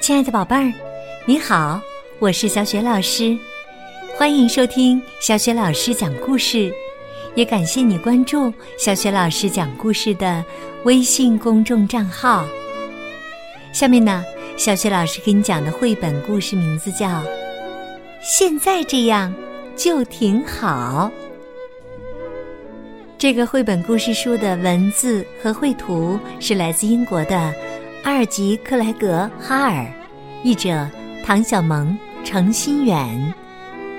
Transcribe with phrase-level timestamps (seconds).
[0.00, 0.72] 亲爱的宝贝儿，
[1.26, 1.78] 你好，
[2.18, 3.36] 我是小雪老师，
[4.16, 6.72] 欢迎收听小雪老师讲故事，
[7.34, 10.42] 也感谢你关注小雪老师讲故事的
[10.84, 12.46] 微信公众账号。
[13.74, 14.24] 下面呢，
[14.56, 17.06] 小雪老师给你讲的绘本故事名字叫
[18.22, 19.32] 《现在这样
[19.76, 21.10] 就挺好》。
[23.18, 27.52] 这个绘本故事书的文字和绘图是来自英国的
[28.02, 29.86] 阿尔吉克莱格哈尔，
[30.42, 30.88] 译者
[31.24, 33.34] 唐小萌、程新远，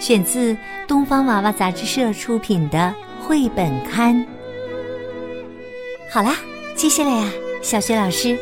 [0.00, 0.56] 选自
[0.86, 4.26] 东方娃娃杂志社出品的绘本刊。
[6.10, 6.36] 好啦，
[6.74, 7.30] 接下来呀，
[7.62, 8.38] 小雪老师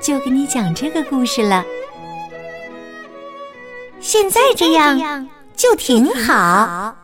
[0.00, 1.64] 就给你讲这个故事了。
[4.00, 6.94] 现在这样就挺好。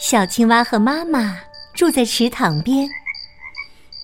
[0.00, 1.36] 小青蛙和妈妈。
[1.74, 2.88] 住在池塘边，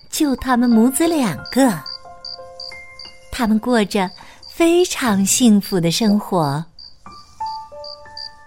[0.09, 1.71] 就他们母子两个。
[3.41, 4.07] 他们过着
[4.47, 6.63] 非常幸福的生活。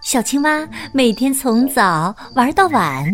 [0.05, 3.05] 小青蛙每天从早玩到晚，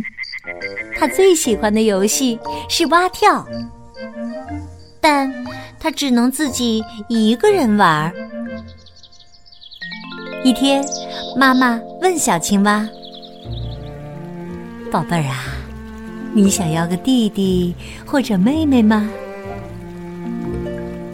[0.95, 3.43] 它最喜欢的游戏是蛙跳，
[5.01, 5.33] 但
[5.79, 8.13] 它只能自己一个人玩。
[10.45, 10.85] 一天，
[11.35, 12.87] 妈妈问小青蛙
[14.93, 15.45] ：“宝贝儿啊。”
[16.37, 19.09] 你想要个弟弟或者妹妹吗？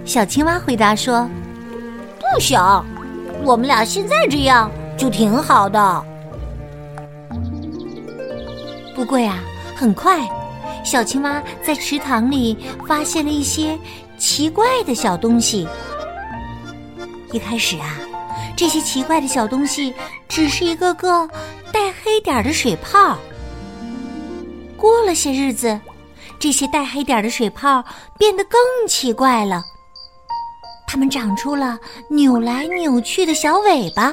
[0.06, 1.28] 小青蛙回答说
[2.32, 2.86] ：“不想，
[3.42, 6.04] 我们俩现在这样就挺好的。”
[8.94, 9.40] 不过呀，
[9.74, 10.20] 很快，
[10.84, 13.76] 小青蛙在池塘里发现了一些
[14.16, 15.66] 奇怪的小东西。
[17.32, 17.98] 一开始啊，
[18.56, 19.92] 这些奇怪的小东西
[20.28, 21.28] 只是一个个
[21.72, 23.18] 带黑点的水泡。
[24.76, 25.80] 过了些日子，
[26.38, 27.84] 这些带黑点的水泡
[28.16, 29.64] 变得更奇怪了。
[30.86, 34.12] 它们长出了扭来扭去的小尾巴，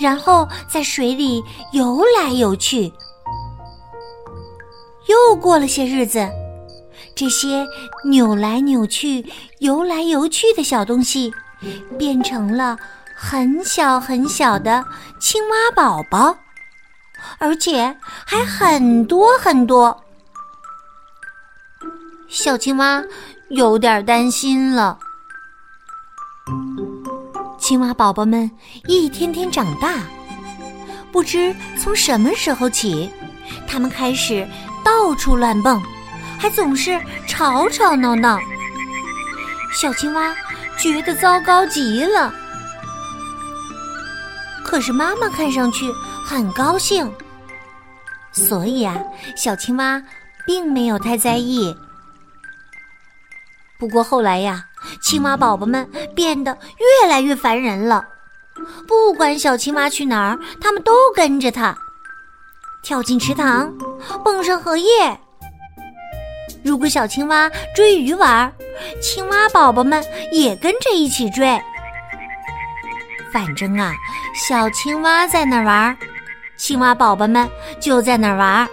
[0.00, 2.92] 然后在水里游来游去。
[5.08, 6.26] 又过了些日子，
[7.14, 7.66] 这些
[8.04, 9.26] 扭来扭去、
[9.58, 11.32] 游来游去的小东西
[11.98, 12.78] 变成了
[13.14, 14.84] 很小很小的
[15.20, 16.36] 青蛙宝宝。
[17.38, 20.02] 而且还很多很多，
[22.28, 23.02] 小青蛙
[23.50, 24.98] 有点担心了。
[27.72, 28.50] 青蛙宝宝们
[28.86, 29.94] 一天天长大，
[31.10, 33.10] 不知从什么时候起，
[33.66, 34.46] 他们开始
[34.84, 35.82] 到处乱蹦，
[36.38, 38.38] 还总是吵吵闹闹。
[39.72, 40.36] 小青蛙
[40.76, 42.30] 觉得糟糕极了，
[44.62, 45.90] 可是妈妈看上去。
[46.22, 47.10] 很高兴，
[48.32, 48.98] 所以啊，
[49.34, 50.02] 小青蛙
[50.44, 51.74] 并没有太在意。
[53.78, 54.66] 不过后来呀，
[55.00, 58.04] 青蛙宝宝们变得越来越烦人了。
[58.86, 61.76] 不管小青蛙去哪儿，他们都跟着它，
[62.82, 63.72] 跳进池塘，
[64.24, 65.18] 蹦上荷叶。
[66.62, 68.52] 如果小青蛙追鱼玩，
[69.00, 71.60] 青蛙宝宝们也跟着一起追。
[73.32, 73.92] 反正啊，
[74.34, 75.96] 小青蛙在那玩。
[76.58, 77.50] 青蛙宝宝们
[77.80, 78.68] 就在那儿玩，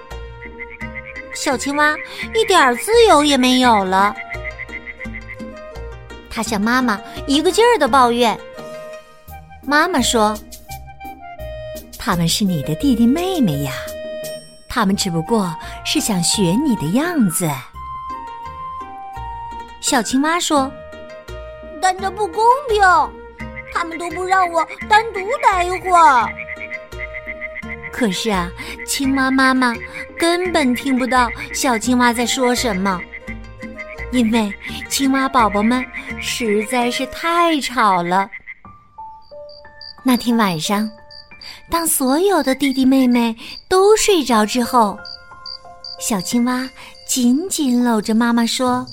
[1.34, 1.96] 小青蛙
[2.36, 4.14] 一点自由也没有了。
[6.40, 8.40] 他向妈妈一个劲儿的抱怨。
[9.62, 10.34] 妈妈说
[12.00, 13.74] ：“他们是你的弟弟妹妹呀，
[14.70, 17.52] 他们只不过是想学你的样子。”
[19.84, 20.72] 小青蛙说
[21.82, 22.82] ：“但这不公平，
[23.74, 26.26] 他们都不让我单独待一会儿。”
[27.92, 28.50] 可是啊，
[28.88, 29.76] 青蛙妈妈
[30.18, 32.98] 根本听不到小青蛙在说什么，
[34.12, 34.52] 因为
[34.90, 35.86] 青蛙宝宝们
[36.20, 38.30] 实在是太吵了。
[40.04, 40.90] 那天晚上，
[41.70, 43.36] 当所有的弟弟妹妹
[43.68, 44.98] 都睡着之后，
[46.00, 46.68] 小青蛙
[47.08, 48.86] 紧紧搂着妈妈说：“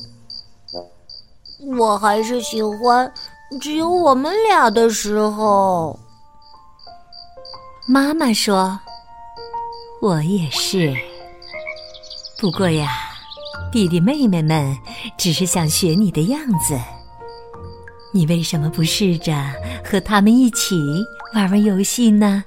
[1.79, 3.11] 我还是喜欢
[3.61, 5.99] 只有我们俩的时候。”
[7.89, 8.79] 妈妈说。
[10.03, 10.95] 我也是，
[12.39, 13.06] 不过呀，
[13.77, 14.75] 弟弟妹妹们
[15.19, 16.81] 只是想学你的样子。
[18.11, 19.35] 你为什么不试着
[19.85, 20.75] 和他们一起
[21.35, 22.43] 玩玩游戏呢？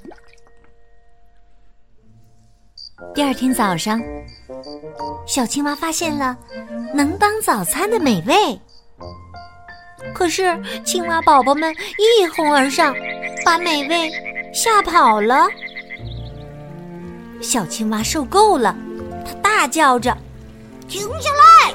[3.13, 4.01] 第二天早上，
[5.27, 6.35] 小青蛙发现了
[6.95, 8.59] 能当早餐的美味，
[10.15, 12.91] 可是青蛙宝宝们一哄而上，
[13.45, 14.11] 把美味
[14.51, 15.45] 吓跑了。
[17.39, 18.75] 小青蛙受够了，
[19.23, 20.17] 它大叫着
[20.89, 21.73] ：“停下来！”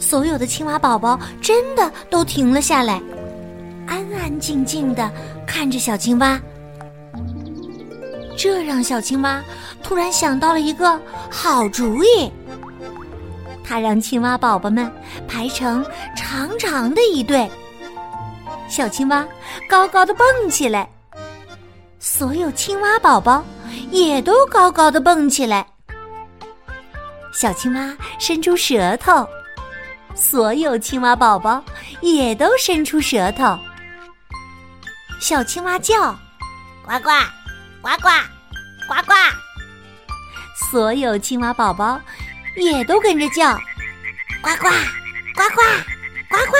[0.00, 3.00] 所有的青蛙宝宝真的都停了下来，
[3.86, 5.10] 安安静静的
[5.46, 6.40] 看着小青蛙。
[8.36, 9.42] 这让小青蛙
[9.82, 12.30] 突然想到了一个好主意。
[13.62, 14.90] 他让青蛙宝宝们
[15.26, 15.84] 排成
[16.14, 17.50] 长长的一队，
[18.68, 19.26] 小青蛙
[19.68, 20.88] 高高的蹦起来，
[21.98, 23.42] 所有青蛙宝宝
[23.90, 25.66] 也都高高的蹦起来。
[27.34, 29.28] 小青蛙伸出舌头，
[30.14, 31.62] 所有青蛙宝宝
[32.00, 33.58] 也都伸出舌头。
[35.20, 36.12] 小青蛙叫，
[36.86, 37.10] 呱呱。
[37.82, 38.08] 呱呱，
[38.88, 39.12] 呱呱！
[40.70, 42.00] 所有青蛙宝宝
[42.56, 43.54] 也都跟着叫，
[44.40, 44.70] 呱呱，
[45.34, 45.60] 呱呱，
[46.30, 46.56] 呱呱！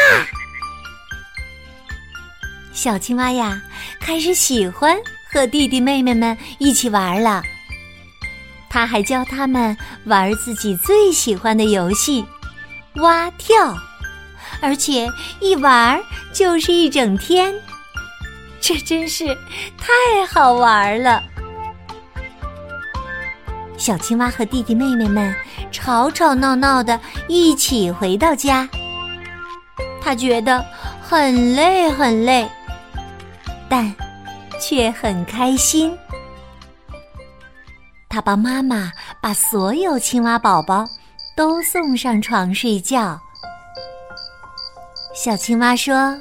[2.74, 3.58] 小青蛙呀，
[3.98, 4.94] 开始喜欢
[5.32, 7.42] 和弟弟妹妹们一起玩了。
[8.74, 9.76] 他还教他们
[10.06, 12.24] 玩自己最喜欢的游戏——
[12.98, 13.72] 蛙跳，
[14.60, 17.54] 而且一玩就是一整天。
[18.60, 19.26] 这真是
[19.78, 21.22] 太好玩了！
[23.76, 25.32] 小青蛙和弟弟妹妹们
[25.70, 26.98] 吵吵闹闹的
[27.28, 28.68] 一起回到家，
[30.02, 30.64] 他觉得
[31.00, 32.50] 很累很累，
[33.68, 33.94] 但
[34.60, 35.96] 却很开心。
[38.14, 40.84] 他帮妈妈把所有青蛙宝宝
[41.36, 43.20] 都送上床睡觉。
[45.12, 46.16] 小青蛙说。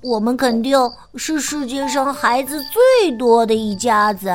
[0.00, 0.78] 我们肯定
[1.16, 4.30] 是世界上孩子最多的一家子。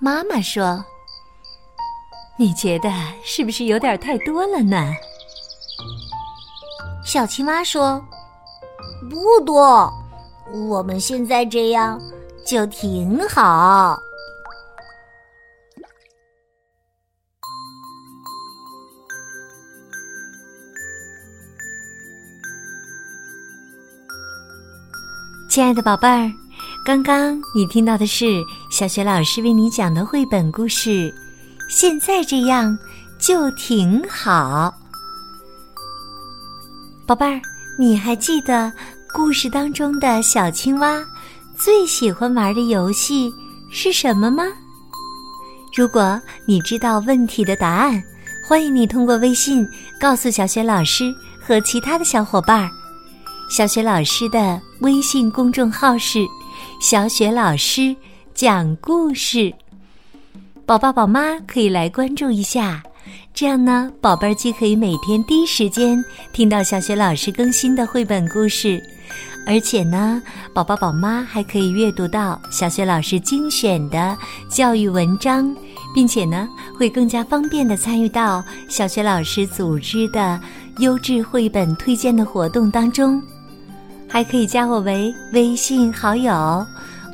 [0.00, 0.84] 妈妈说
[2.36, 2.88] ：“你觉得
[3.24, 4.92] 是不是有点太多了呢？”
[7.04, 8.04] 小青蛙说
[9.10, 9.92] ：“不多，
[10.68, 12.00] 我们现在这样
[12.44, 13.98] 就挺好。”
[25.48, 26.30] 亲爱的宝贝儿，
[26.86, 28.40] 刚刚你听到的是
[28.70, 31.12] 小雪老师为你讲的绘本故事。
[31.68, 32.78] 现在这样
[33.18, 34.72] 就挺好。
[37.04, 37.40] 宝贝儿，
[37.76, 38.72] 你还记得
[39.12, 41.04] 故事当中的小青蛙
[41.62, 43.30] 最喜欢玩的游戏
[43.70, 44.44] 是什么吗？
[45.74, 48.02] 如果你知道问题的答案，
[48.48, 49.68] 欢迎你通过微信
[50.00, 52.70] 告诉小雪老师和其他的小伙伴儿。
[53.50, 56.26] 小雪老师的微信公众号是
[56.80, 57.94] “小雪老师
[58.32, 59.52] 讲故事”，
[60.64, 62.82] 宝宝宝妈可以来关注一下。
[63.34, 66.02] 这样呢，宝贝儿既可以每天第一时间
[66.32, 68.82] 听到小雪老师更新的绘本故事，
[69.46, 70.22] 而且呢，
[70.52, 74.16] 宝宝宝妈还可以阅读到小学老师精选的
[74.48, 75.54] 教育文章，
[75.94, 76.48] 并且呢，
[76.78, 80.38] 会更加方便的参与到小学老师组织的
[80.78, 83.20] 优质绘本推荐的活动当中。
[84.08, 86.64] 还可以加我为微信好友，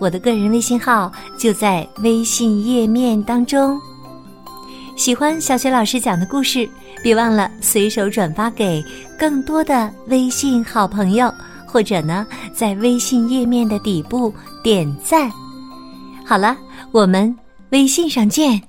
[0.01, 3.81] 我的个人微信号就在微信页面当中。
[4.97, 6.69] 喜欢小学老师讲的故事，
[7.03, 8.85] 别忘了随手转发给
[9.19, 11.33] 更多的微信好朋友，
[11.67, 14.33] 或者呢，在微信页面的底部
[14.63, 15.31] 点赞。
[16.25, 16.57] 好了，
[16.93, 17.37] 我们
[17.71, 18.63] 微信上见。